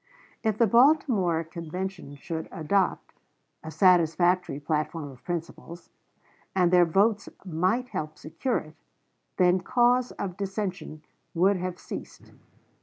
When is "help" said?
7.89-8.17